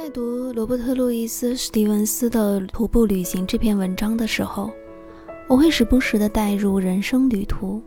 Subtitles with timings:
[0.00, 4.70] 在读罗伯特·路易斯·史蒂文斯的《徒步旅行》这篇文章的时候，
[5.48, 7.82] 我会时不时地带入人生旅途。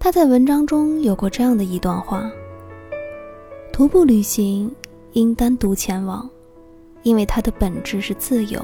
[0.00, 2.28] 他在文章中有过这样的一段话：
[3.72, 4.68] 徒步旅行
[5.12, 6.28] 应单独前往，
[7.04, 8.60] 因为它的本质是自由，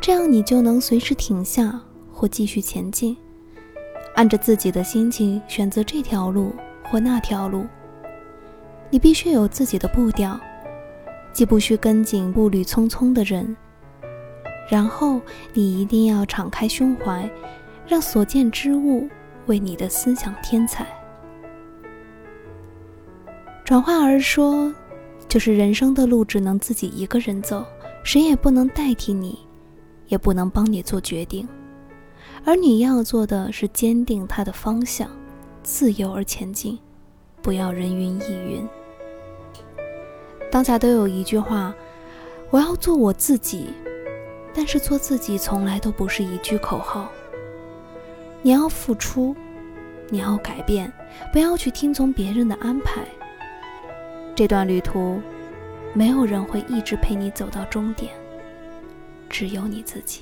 [0.00, 1.80] 这样你就能随时停下
[2.12, 3.16] 或继续前进，
[4.16, 6.52] 按着自己的心情选择这条路
[6.90, 7.64] 或那条路。
[8.90, 10.36] 你必须有自己的步调。
[11.34, 13.56] 既不需跟紧步履匆匆的人，
[14.70, 15.20] 然后
[15.52, 17.28] 你一定要敞开胸怀，
[17.88, 19.08] 让所见之物
[19.46, 20.86] 为你的思想添彩。
[23.64, 24.72] 转化而说，
[25.26, 27.66] 就是人生的路只能自己一个人走，
[28.04, 29.36] 谁也不能代替你，
[30.06, 31.48] 也不能帮你做决定，
[32.44, 35.10] 而你要做的是坚定它的方向，
[35.64, 36.78] 自由而前进，
[37.42, 38.64] 不要人云亦云。
[40.54, 41.74] 当下都有一句话
[42.48, 43.74] ：“我要做我自己。”
[44.54, 47.10] 但是做自己从来都不是一句口号。
[48.40, 49.34] 你要付出，
[50.10, 50.92] 你要改变，
[51.32, 53.04] 不要去听从别人的安排。
[54.36, 55.20] 这段旅途，
[55.92, 58.12] 没有人会一直陪你走到终点，
[59.28, 60.20] 只有你自己。